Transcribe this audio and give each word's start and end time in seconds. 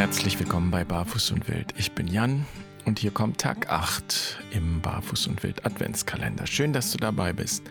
Herzlich 0.00 0.38
willkommen 0.38 0.70
bei 0.70 0.82
Barfuß 0.82 1.32
und 1.32 1.46
Wild. 1.46 1.74
Ich 1.76 1.92
bin 1.92 2.06
Jan 2.06 2.46
und 2.86 3.00
hier 3.00 3.10
kommt 3.10 3.36
Tag 3.36 3.68
8 3.68 4.40
im 4.50 4.80
Barfuß 4.80 5.26
und 5.26 5.42
Wild 5.42 5.66
Adventskalender. 5.66 6.46
Schön, 6.46 6.72
dass 6.72 6.90
du 6.90 6.96
dabei 6.96 7.34
bist. 7.34 7.64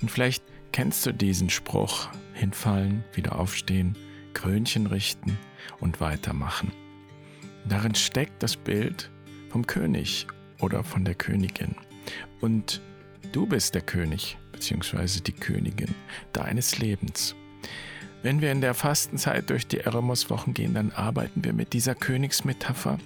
Und 0.00 0.08
vielleicht 0.08 0.44
kennst 0.70 1.04
du 1.04 1.12
diesen 1.12 1.50
Spruch: 1.50 2.08
hinfallen, 2.34 3.02
wieder 3.14 3.36
aufstehen, 3.36 3.96
Krönchen 4.32 4.86
richten 4.86 5.36
und 5.80 6.00
weitermachen. 6.00 6.70
Darin 7.68 7.96
steckt 7.96 8.44
das 8.44 8.56
Bild 8.56 9.10
vom 9.50 9.66
König 9.66 10.28
oder 10.60 10.84
von 10.84 11.04
der 11.04 11.16
Königin. 11.16 11.74
Und 12.40 12.80
du 13.32 13.44
bist 13.44 13.74
der 13.74 13.82
König 13.82 14.38
bzw. 14.52 15.20
die 15.20 15.32
Königin 15.32 15.92
deines 16.32 16.78
Lebens. 16.78 17.34
Wenn 18.22 18.40
wir 18.40 18.50
in 18.50 18.60
der 18.60 18.74
Fastenzeit 18.74 19.50
durch 19.50 19.66
die 19.66 19.78
Eremos-Wochen 19.78 20.54
gehen, 20.54 20.74
dann 20.74 20.90
arbeiten 20.92 21.44
wir 21.44 21.52
mit 21.52 21.72
dieser 21.72 21.94
Königsmetapher. 21.94 22.98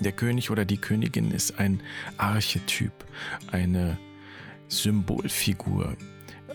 Der 0.00 0.12
König 0.12 0.50
oder 0.50 0.64
die 0.64 0.76
Königin 0.76 1.30
ist 1.30 1.58
ein 1.58 1.80
Archetyp, 2.18 2.92
eine 3.50 3.98
Symbolfigur, 4.68 5.96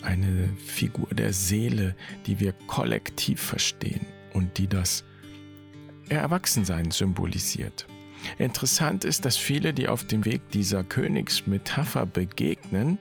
eine 0.02 0.48
Figur 0.64 1.08
der 1.08 1.32
Seele, 1.32 1.96
die 2.26 2.38
wir 2.38 2.52
kollektiv 2.66 3.40
verstehen 3.40 4.06
und 4.32 4.58
die 4.58 4.68
das 4.68 5.04
Erwachsensein 6.08 6.90
symbolisiert. 6.90 7.86
Interessant 8.38 9.04
ist, 9.04 9.24
dass 9.24 9.36
viele, 9.36 9.74
die 9.74 9.88
auf 9.88 10.04
dem 10.04 10.24
Weg 10.24 10.48
dieser 10.50 10.84
Königsmetapher 10.84 12.06
begegnen, 12.06 12.98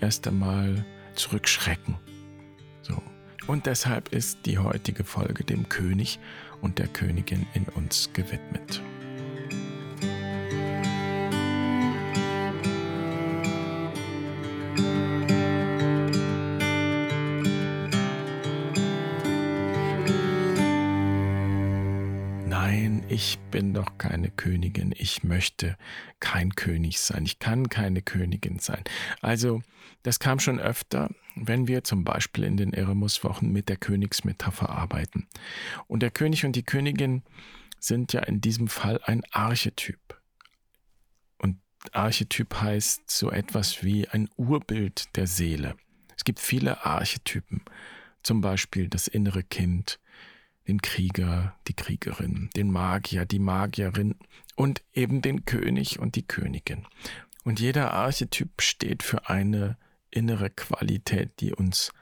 erst 0.00 0.26
einmal 0.26 0.84
zurückschrecken. 1.14 1.96
So. 2.82 3.00
Und 3.46 3.66
deshalb 3.66 4.12
ist 4.12 4.46
die 4.46 4.58
heutige 4.58 5.04
Folge 5.04 5.44
dem 5.44 5.68
König 5.68 6.18
und 6.60 6.78
der 6.78 6.86
Königin 6.86 7.46
in 7.54 7.64
uns 7.64 8.10
gewidmet. 8.12 8.80
Königin, 24.72 24.94
ich 24.96 25.22
möchte 25.22 25.76
kein 26.20 26.54
König 26.54 27.00
sein, 27.00 27.24
ich 27.24 27.38
kann 27.38 27.68
keine 27.68 28.02
Königin 28.02 28.58
sein. 28.58 28.82
Also 29.20 29.62
das 30.02 30.18
kam 30.18 30.38
schon 30.40 30.58
öfter, 30.58 31.10
wenn 31.36 31.68
wir 31.68 31.84
zum 31.84 32.04
Beispiel 32.04 32.44
in 32.44 32.56
den 32.56 32.72
Eremus-Wochen 32.72 33.50
mit 33.50 33.68
der 33.68 33.76
Königsmetapher 33.76 34.70
arbeiten. 34.70 35.28
Und 35.86 36.00
der 36.00 36.10
König 36.10 36.44
und 36.44 36.56
die 36.56 36.64
Königin 36.64 37.22
sind 37.78 38.12
ja 38.12 38.20
in 38.20 38.40
diesem 38.40 38.68
Fall 38.68 39.00
ein 39.04 39.22
Archetyp. 39.30 40.20
Und 41.38 41.58
Archetyp 41.92 42.54
heißt 42.60 43.10
so 43.10 43.30
etwas 43.30 43.82
wie 43.82 44.08
ein 44.08 44.28
Urbild 44.36 45.16
der 45.16 45.26
Seele. 45.26 45.76
Es 46.16 46.24
gibt 46.24 46.40
viele 46.40 46.84
Archetypen, 46.84 47.62
zum 48.22 48.40
Beispiel 48.40 48.88
das 48.88 49.08
innere 49.08 49.42
Kind, 49.42 49.98
den 50.68 50.80
Krieger, 50.80 51.56
die 51.68 51.74
Kriegerin, 51.74 52.50
den 52.56 52.70
Magier, 52.70 53.24
die 53.24 53.38
Magierin 53.38 54.16
und 54.54 54.82
eben 54.92 55.22
den 55.22 55.44
König 55.44 55.98
und 55.98 56.14
die 56.14 56.26
Königin. 56.26 56.86
Und 57.44 57.60
jeder 57.60 57.92
Archetyp 57.92 58.62
steht 58.62 59.02
für 59.02 59.28
eine 59.28 59.76
innere 60.10 60.50
Qualität, 60.50 61.40
die 61.40 61.52
uns 61.52 61.92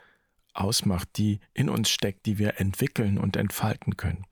ausmacht, 0.53 1.09
die 1.17 1.41
in 1.55 1.69
uns 1.69 1.89
steckt, 1.89 2.27
die 2.27 2.39
wir 2.39 2.61
entwickeln 2.61 3.19
und 3.19 3.37
entfalten 3.37 3.97
können. 3.97 4.25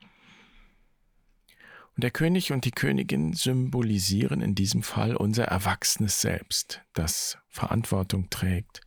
Und 1.95 2.05
der 2.05 2.11
König 2.11 2.53
und 2.53 2.65
die 2.65 2.71
Königin 2.71 3.33
symbolisieren 3.33 4.41
in 4.41 4.55
diesem 4.55 4.83
Fall 4.83 5.17
unser 5.17 5.47
erwachsenes 5.47 6.21
Selbst, 6.21 6.83
das 6.93 7.39
Verantwortung 7.49 8.31
trägt, 8.31 8.83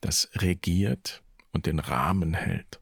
das 0.00 0.30
regiert 0.34 1.22
und 1.52 1.66
den 1.66 1.78
Rahmen 1.78 2.34
hält. 2.34 2.80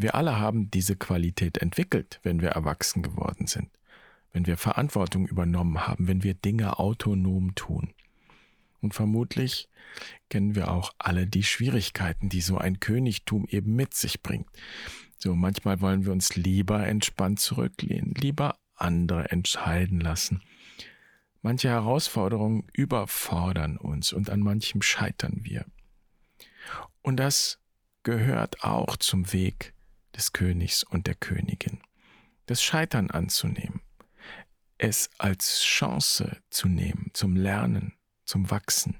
Wir 0.00 0.14
alle 0.14 0.38
haben 0.38 0.70
diese 0.70 0.94
Qualität 0.94 1.58
entwickelt, 1.58 2.20
wenn 2.22 2.40
wir 2.40 2.50
erwachsen 2.50 3.02
geworden 3.02 3.48
sind, 3.48 3.68
wenn 4.32 4.46
wir 4.46 4.56
Verantwortung 4.56 5.26
übernommen 5.26 5.88
haben, 5.88 6.06
wenn 6.06 6.22
wir 6.22 6.34
Dinge 6.34 6.78
autonom 6.78 7.56
tun. 7.56 7.92
Und 8.80 8.94
vermutlich 8.94 9.68
kennen 10.30 10.54
wir 10.54 10.70
auch 10.70 10.94
alle 10.98 11.26
die 11.26 11.42
Schwierigkeiten, 11.42 12.28
die 12.28 12.42
so 12.42 12.58
ein 12.58 12.78
Königtum 12.78 13.48
eben 13.48 13.74
mit 13.74 13.92
sich 13.92 14.22
bringt. 14.22 14.46
So 15.16 15.34
manchmal 15.34 15.80
wollen 15.80 16.04
wir 16.04 16.12
uns 16.12 16.36
lieber 16.36 16.86
entspannt 16.86 17.40
zurücklehnen, 17.40 18.14
lieber 18.14 18.56
andere 18.76 19.32
entscheiden 19.32 19.98
lassen. 19.98 20.42
Manche 21.42 21.70
Herausforderungen 21.70 22.68
überfordern 22.72 23.76
uns 23.76 24.12
und 24.12 24.30
an 24.30 24.40
manchem 24.40 24.80
scheitern 24.80 25.40
wir. 25.42 25.64
Und 27.02 27.16
das 27.16 27.58
gehört 28.04 28.62
auch 28.62 28.96
zum 28.96 29.32
Weg 29.32 29.74
des 30.18 30.32
Königs 30.32 30.82
und 30.82 31.06
der 31.06 31.14
Königin. 31.14 31.80
Das 32.46 32.62
Scheitern 32.62 33.10
anzunehmen, 33.10 33.80
es 34.76 35.10
als 35.18 35.62
Chance 35.62 36.36
zu 36.50 36.68
nehmen 36.68 37.10
zum 37.14 37.36
Lernen, 37.36 37.94
zum 38.24 38.50
Wachsen. 38.50 38.96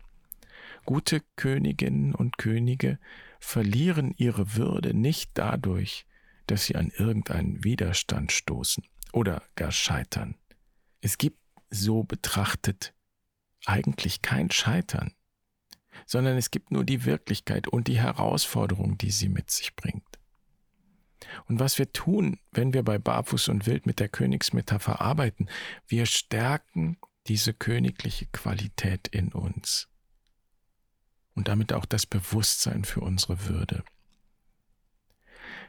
Gute 0.87 1.23
Königinnen 1.37 2.15
und 2.15 2.39
Könige 2.39 2.99
verlieren 3.41 4.15
ihre 4.17 4.55
Würde 4.55 4.95
nicht 4.95 5.33
dadurch, 5.35 6.07
dass 6.47 6.65
sie 6.65 6.77
an 6.77 6.91
irgendeinen 6.97 7.63
Widerstand 7.65 8.33
stoßen 8.33 8.85
oder 9.13 9.43
gar 9.55 9.73
scheitern. 9.73 10.37
Es 11.01 11.19
gibt 11.19 11.39
so 11.69 12.05
betrachtet 12.05 12.95
eigentlich 13.67 14.23
kein 14.23 14.51
Scheitern, 14.51 15.13
sondern 16.07 16.37
es 16.37 16.51
gibt 16.51 16.71
nur 16.71 16.85
die 16.85 17.05
Wirklichkeit 17.05 17.69
und 17.69 17.89
die 17.89 17.99
Herausforderung, 17.99 18.97
die 18.99 19.11
sie 19.11 19.29
mit 19.29 19.51
sich 19.51 19.75
bringt. 19.77 20.18
Und 21.47 21.61
was 21.61 21.79
wir 21.79 21.93
tun, 21.93 22.39
wenn 22.53 22.73
wir 22.73 22.83
bei 22.83 22.99
Barfuß 22.99 23.49
und 23.49 23.67
Wild 23.67 23.87
mit 23.87 24.01
der 24.01 24.09
Königsmetapher 24.09 25.01
arbeiten, 25.01 25.49
wir 25.87 26.07
stärken 26.07 26.99
diese 27.27 27.53
königliche 27.53 28.27
Qualität 28.27 29.09
in 29.09 29.33
uns 29.33 29.89
und 31.35 31.49
damit 31.49 31.73
auch 31.73 31.85
das 31.85 32.07
Bewusstsein 32.07 32.85
für 32.85 33.01
unsere 33.01 33.47
Würde. 33.47 33.85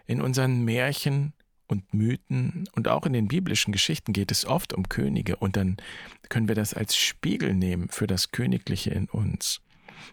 In 0.05 0.21
unseren 0.21 0.63
Märchen 0.63 1.33
und 1.67 1.93
Mythen 1.93 2.67
und 2.73 2.87
auch 2.87 3.05
in 3.05 3.13
den 3.13 3.27
biblischen 3.27 3.71
Geschichten 3.71 4.13
geht 4.13 4.31
es 4.31 4.45
oft 4.45 4.73
um 4.73 4.89
Könige 4.89 5.35
und 5.35 5.55
dann 5.55 5.77
können 6.29 6.47
wir 6.47 6.55
das 6.55 6.73
als 6.73 6.97
Spiegel 6.97 7.53
nehmen 7.53 7.89
für 7.89 8.07
das 8.07 8.31
Königliche 8.31 8.89
in 8.89 9.05
uns. 9.05 9.61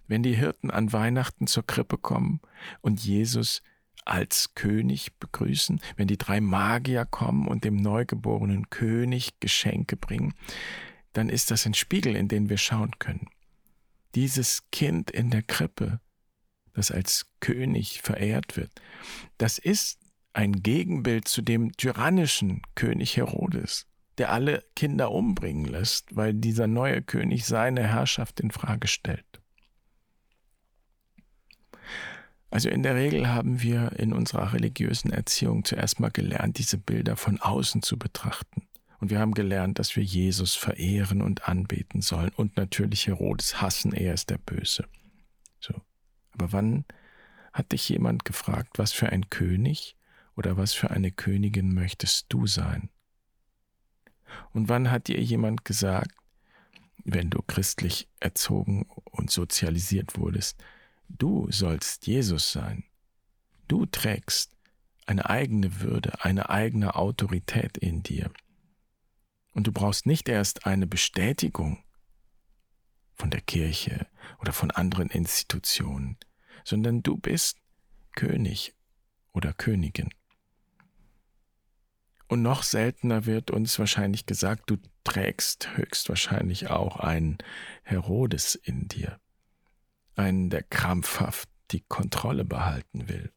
Wenn 0.06 0.22
die 0.22 0.36
Hirten 0.36 0.70
an 0.70 0.92
Weihnachten 0.92 1.46
zur 1.46 1.66
Krippe 1.66 1.96
kommen 1.96 2.40
und 2.82 3.02
Jesus 3.02 3.62
als 4.06 4.54
König 4.54 5.18
begrüßen, 5.18 5.80
wenn 5.96 6.08
die 6.08 6.18
drei 6.18 6.40
Magier 6.40 7.04
kommen 7.04 7.48
und 7.48 7.64
dem 7.64 7.76
neugeborenen 7.76 8.70
König 8.70 9.40
Geschenke 9.40 9.96
bringen, 9.96 10.34
dann 11.12 11.28
ist 11.28 11.50
das 11.50 11.66
ein 11.66 11.74
Spiegel, 11.74 12.14
in 12.14 12.28
den 12.28 12.48
wir 12.48 12.58
schauen 12.58 12.92
können. 12.98 13.28
Dieses 14.14 14.70
Kind 14.70 15.10
in 15.10 15.30
der 15.30 15.42
Krippe, 15.42 16.00
das 16.72 16.90
als 16.90 17.26
König 17.40 18.02
verehrt 18.02 18.56
wird, 18.56 18.70
das 19.38 19.58
ist 19.58 19.98
ein 20.32 20.62
Gegenbild 20.62 21.28
zu 21.28 21.42
dem 21.42 21.72
tyrannischen 21.72 22.62
König 22.74 23.16
Herodes, 23.16 23.86
der 24.18 24.30
alle 24.30 24.64
Kinder 24.74 25.10
umbringen 25.10 25.64
lässt, 25.64 26.14
weil 26.14 26.34
dieser 26.34 26.66
neue 26.66 27.02
König 27.02 27.46
seine 27.46 27.86
Herrschaft 27.86 28.40
in 28.40 28.50
Frage 28.50 28.88
stellt. 28.88 29.40
Also 32.50 32.68
in 32.68 32.82
der 32.82 32.94
Regel 32.94 33.28
haben 33.28 33.60
wir 33.60 33.92
in 33.98 34.12
unserer 34.12 34.52
religiösen 34.52 35.10
Erziehung 35.10 35.64
zuerst 35.64 36.00
mal 36.00 36.10
gelernt, 36.10 36.58
diese 36.58 36.78
Bilder 36.78 37.16
von 37.16 37.40
außen 37.40 37.82
zu 37.82 37.98
betrachten. 37.98 38.68
Und 38.98 39.10
wir 39.10 39.18
haben 39.18 39.34
gelernt, 39.34 39.78
dass 39.78 39.96
wir 39.96 40.02
Jesus 40.02 40.54
verehren 40.54 41.20
und 41.20 41.48
anbeten 41.48 42.00
sollen 42.00 42.30
und 42.36 42.56
natürlich 42.56 43.08
Herodes 43.08 43.60
hassen, 43.60 43.92
er 43.92 44.14
ist 44.14 44.30
der 44.30 44.38
Böse. 44.38 44.86
So. 45.60 45.74
Aber 46.32 46.52
wann 46.52 46.84
hat 47.52 47.72
dich 47.72 47.88
jemand 47.88 48.24
gefragt, 48.24 48.78
was 48.78 48.92
für 48.92 49.08
ein 49.10 49.28
König 49.28 49.96
oder 50.34 50.56
was 50.56 50.72
für 50.72 50.90
eine 50.90 51.10
Königin 51.10 51.74
möchtest 51.74 52.26
du 52.28 52.46
sein? 52.46 52.90
Und 54.52 54.68
wann 54.68 54.90
hat 54.90 55.08
dir 55.08 55.20
jemand 55.20 55.64
gesagt, 55.64 56.12
wenn 57.04 57.30
du 57.30 57.40
christlich 57.42 58.08
erzogen 58.20 58.86
und 59.04 59.30
sozialisiert 59.30 60.18
wurdest, 60.18 60.62
Du 61.08 61.50
sollst 61.50 62.06
Jesus 62.06 62.52
sein. 62.52 62.84
Du 63.68 63.86
trägst 63.86 64.56
eine 65.06 65.30
eigene 65.30 65.80
Würde, 65.80 66.24
eine 66.24 66.50
eigene 66.50 66.96
Autorität 66.96 67.78
in 67.78 68.02
dir. 68.02 68.30
Und 69.52 69.66
du 69.66 69.72
brauchst 69.72 70.06
nicht 70.06 70.28
erst 70.28 70.66
eine 70.66 70.86
Bestätigung 70.86 71.82
von 73.14 73.30
der 73.30 73.40
Kirche 73.40 74.06
oder 74.40 74.52
von 74.52 74.70
anderen 74.70 75.08
Institutionen, 75.08 76.18
sondern 76.64 77.02
du 77.02 77.16
bist 77.16 77.58
König 78.14 78.74
oder 79.32 79.52
Königin. 79.52 80.10
Und 82.28 82.42
noch 82.42 82.64
seltener 82.64 83.24
wird 83.24 83.50
uns 83.50 83.78
wahrscheinlich 83.78 84.26
gesagt, 84.26 84.68
du 84.68 84.76
trägst 85.04 85.76
höchstwahrscheinlich 85.76 86.68
auch 86.68 86.96
einen 86.96 87.38
Herodes 87.84 88.56
in 88.56 88.88
dir, 88.88 89.20
einen, 90.16 90.50
der 90.50 90.62
krampfhaft 90.62 91.48
die 91.70 91.80
Kontrolle 91.80 92.44
behalten 92.44 93.08
will. 93.08 93.32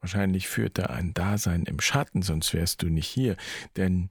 Wahrscheinlich 0.00 0.48
führt 0.48 0.78
er 0.78 0.90
ein 0.90 1.12
Dasein 1.12 1.64
im 1.64 1.78
Schatten, 1.78 2.22
sonst 2.22 2.54
wärst 2.54 2.82
du 2.82 2.88
nicht 2.88 3.06
hier, 3.06 3.36
denn 3.76 4.08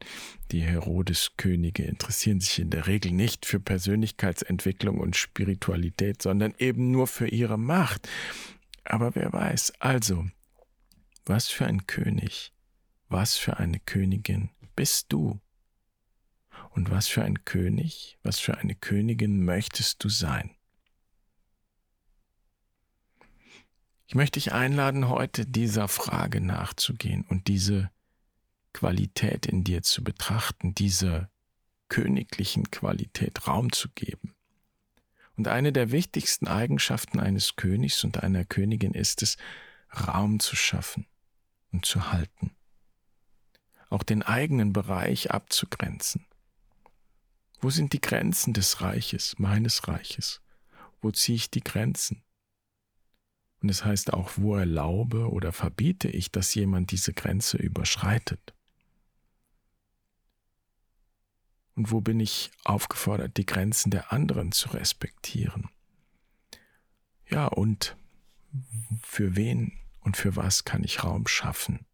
die 0.51 0.61
Herodes-Könige 0.61 1.83
interessieren 1.83 2.39
sich 2.39 2.59
in 2.59 2.69
der 2.69 2.85
Regel 2.85 3.11
nicht 3.11 3.47
für 3.47 3.59
Persönlichkeitsentwicklung 3.59 4.99
und 4.99 5.15
Spiritualität, 5.15 6.21
sondern 6.21 6.53
eben 6.59 6.91
nur 6.91 7.07
für 7.07 7.27
ihre 7.27 7.57
Macht. 7.57 8.07
Aber 8.83 9.15
wer 9.15 9.33
weiß, 9.33 9.73
also, 9.79 10.27
was 11.25 11.49
für 11.49 11.65
ein 11.65 11.87
König, 11.87 12.53
was 13.07 13.37
für 13.37 13.57
eine 13.57 13.79
Königin 13.79 14.51
bist 14.75 15.07
du? 15.11 15.39
Und 16.79 16.91
was 16.91 17.09
für 17.09 17.25
ein 17.25 17.43
König, 17.43 18.17
was 18.23 18.39
für 18.39 18.57
eine 18.57 18.73
Königin 18.73 19.43
möchtest 19.43 20.01
du 20.01 20.07
sein? 20.07 20.55
Ich 24.07 24.15
möchte 24.15 24.39
dich 24.39 24.53
einladen, 24.53 25.09
heute 25.09 25.45
dieser 25.45 25.89
Frage 25.89 26.39
nachzugehen 26.39 27.25
und 27.27 27.49
diese 27.49 27.91
Qualität 28.71 29.45
in 29.45 29.65
dir 29.65 29.83
zu 29.83 30.05
betrachten, 30.05 30.73
diese 30.73 31.29
königlichen 31.89 32.71
Qualität 32.71 33.45
Raum 33.45 33.73
zu 33.73 33.89
geben. 33.89 34.33
Und 35.35 35.49
eine 35.49 35.73
der 35.73 35.91
wichtigsten 35.91 36.47
Eigenschaften 36.47 37.19
eines 37.19 37.57
Königs 37.57 38.05
und 38.05 38.23
einer 38.23 38.45
Königin 38.45 38.93
ist 38.93 39.21
es, 39.21 39.35
Raum 40.07 40.39
zu 40.39 40.55
schaffen 40.55 41.07
und 41.73 41.83
zu 41.83 42.13
halten. 42.13 42.55
Auch 43.89 44.03
den 44.03 44.23
eigenen 44.23 44.71
Bereich 44.71 45.31
abzugrenzen. 45.31 46.25
Wo 47.61 47.69
sind 47.69 47.93
die 47.93 48.01
Grenzen 48.01 48.53
des 48.53 48.81
Reiches, 48.81 49.37
meines 49.37 49.87
Reiches? 49.87 50.41
Wo 51.01 51.11
ziehe 51.11 51.35
ich 51.35 51.51
die 51.51 51.63
Grenzen? 51.63 52.23
Und 53.61 53.69
es 53.69 53.83
heißt 53.83 54.13
auch, 54.13 54.31
wo 54.37 54.55
erlaube 54.55 55.29
oder 55.29 55.51
verbiete 55.51 56.07
ich, 56.07 56.31
dass 56.31 56.55
jemand 56.55 56.91
diese 56.91 57.13
Grenze 57.13 57.57
überschreitet? 57.57 58.53
Und 61.75 61.91
wo 61.91 61.99
bin 62.01 62.19
ich 62.19 62.51
aufgefordert, 62.63 63.35
die 63.37 63.45
Grenzen 63.45 63.91
der 63.91 64.13
anderen 64.13 64.51
zu 64.53 64.69
respektieren? 64.69 65.69
Ja, 67.27 67.47
und 67.47 67.97
für 69.03 69.35
wen 69.35 69.77
und 69.99 70.17
für 70.17 70.35
was 70.35 70.63
kann 70.63 70.83
ich 70.83 71.03
Raum 71.03 71.27
schaffen? 71.27 71.85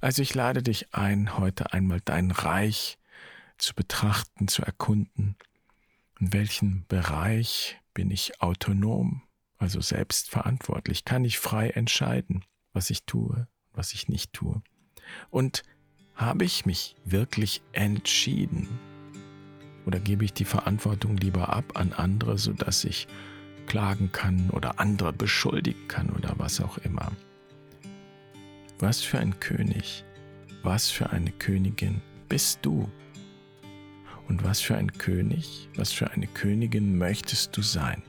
Also 0.00 0.22
ich 0.22 0.34
lade 0.34 0.62
dich 0.62 0.92
ein, 0.92 1.38
heute 1.38 1.72
einmal 1.72 2.00
dein 2.00 2.32
Reich 2.32 2.98
zu 3.62 3.74
betrachten, 3.74 4.48
zu 4.48 4.62
erkunden. 4.62 5.36
In 6.20 6.32
welchem 6.32 6.84
Bereich 6.88 7.78
bin 7.94 8.10
ich 8.10 8.40
autonom, 8.40 9.22
also 9.58 9.80
selbstverantwortlich? 9.80 11.04
Kann 11.04 11.24
ich 11.24 11.38
frei 11.38 11.70
entscheiden, 11.70 12.44
was 12.72 12.90
ich 12.90 13.04
tue, 13.04 13.46
was 13.72 13.92
ich 13.92 14.08
nicht 14.08 14.32
tue? 14.32 14.62
Und 15.30 15.62
habe 16.14 16.44
ich 16.44 16.66
mich 16.66 16.96
wirklich 17.04 17.62
entschieden? 17.72 18.68
Oder 19.86 19.98
gebe 19.98 20.24
ich 20.24 20.32
die 20.32 20.44
Verantwortung 20.44 21.16
lieber 21.16 21.48
ab 21.48 21.76
an 21.76 21.92
andere, 21.92 22.38
sodass 22.38 22.84
ich 22.84 23.08
klagen 23.66 24.12
kann 24.12 24.50
oder 24.50 24.80
andere 24.80 25.12
beschuldigen 25.12 25.88
kann 25.88 26.10
oder 26.10 26.34
was 26.36 26.60
auch 26.60 26.78
immer. 26.78 27.12
Was 28.78 29.02
für 29.02 29.18
ein 29.18 29.38
König, 29.40 30.04
was 30.62 30.90
für 30.90 31.10
eine 31.10 31.30
Königin 31.30 32.00
bist 32.28 32.60
du? 32.62 32.90
Und 34.32 34.44
was 34.44 34.62
für 34.62 34.76
ein 34.76 34.90
König, 34.90 35.68
was 35.76 35.92
für 35.92 36.10
eine 36.10 36.26
Königin 36.26 36.96
möchtest 36.96 37.54
du 37.54 37.60
sein? 37.60 38.02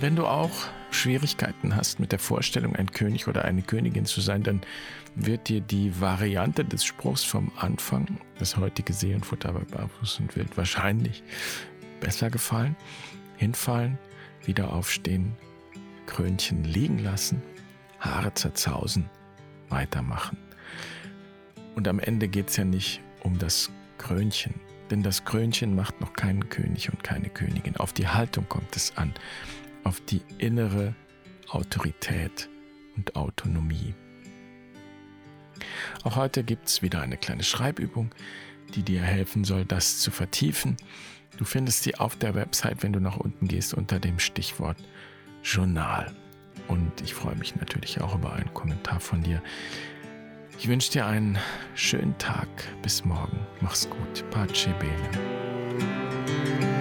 wenn 0.00 0.16
du 0.16 0.26
auch 0.26 0.50
Schwierigkeiten 0.94 1.76
hast 1.76 2.00
mit 2.00 2.12
der 2.12 2.18
Vorstellung, 2.18 2.76
ein 2.76 2.90
König 2.90 3.28
oder 3.28 3.44
eine 3.44 3.62
Königin 3.62 4.04
zu 4.04 4.20
sein, 4.20 4.42
dann 4.42 4.60
wird 5.14 5.48
dir 5.48 5.60
die 5.60 6.00
Variante 6.00 6.64
des 6.64 6.84
Spruchs 6.84 7.24
vom 7.24 7.50
Anfang, 7.56 8.18
das 8.38 8.56
heutige 8.56 8.92
Seelenfutter 8.92 9.52
bei 9.52 9.60
Barfuß 9.60 10.20
und 10.20 10.36
Wild, 10.36 10.56
wahrscheinlich 10.56 11.22
besser 12.00 12.30
gefallen. 12.30 12.76
Hinfallen, 13.36 13.98
wieder 14.44 14.72
aufstehen, 14.72 15.32
Krönchen 16.06 16.64
liegen 16.64 16.98
lassen, 16.98 17.42
Haare 17.98 18.34
zerzausen, 18.34 19.08
weitermachen. 19.68 20.36
Und 21.74 21.88
am 21.88 21.98
Ende 21.98 22.28
geht 22.28 22.50
es 22.50 22.56
ja 22.56 22.64
nicht 22.64 23.00
um 23.20 23.38
das 23.38 23.70
Krönchen, 23.98 24.54
denn 24.90 25.02
das 25.02 25.24
Krönchen 25.24 25.74
macht 25.74 26.00
noch 26.00 26.12
keinen 26.12 26.48
König 26.50 26.90
und 26.90 27.02
keine 27.02 27.28
Königin. 27.28 27.76
Auf 27.76 27.92
die 27.92 28.08
Haltung 28.08 28.48
kommt 28.48 28.76
es 28.76 28.96
an 28.96 29.14
auf 29.84 30.00
die 30.00 30.22
innere 30.38 30.94
Autorität 31.48 32.48
und 32.96 33.16
Autonomie. 33.16 33.94
Auch 36.04 36.16
heute 36.16 36.44
gibt 36.44 36.68
es 36.68 36.82
wieder 36.82 37.02
eine 37.02 37.16
kleine 37.16 37.42
Schreibübung, 37.42 38.14
die 38.74 38.82
dir 38.82 39.02
helfen 39.02 39.44
soll, 39.44 39.64
das 39.64 40.00
zu 40.00 40.10
vertiefen. 40.10 40.76
Du 41.36 41.44
findest 41.44 41.82
sie 41.82 41.94
auf 41.96 42.16
der 42.16 42.34
Website, 42.34 42.82
wenn 42.82 42.92
du 42.92 43.00
nach 43.00 43.16
unten 43.16 43.48
gehst, 43.48 43.74
unter 43.74 43.98
dem 43.98 44.18
Stichwort 44.18 44.76
Journal. 45.42 46.14
Und 46.68 47.00
ich 47.02 47.14
freue 47.14 47.36
mich 47.36 47.56
natürlich 47.56 48.00
auch 48.00 48.14
über 48.14 48.32
einen 48.32 48.52
Kommentar 48.54 49.00
von 49.00 49.22
dir. 49.22 49.42
Ich 50.58 50.68
wünsche 50.68 50.92
dir 50.92 51.06
einen 51.06 51.38
schönen 51.74 52.16
Tag. 52.18 52.48
Bis 52.82 53.04
morgen. 53.04 53.38
Mach's 53.60 53.88
gut. 53.88 54.24
Pace 54.30 54.68
bene. 54.78 56.71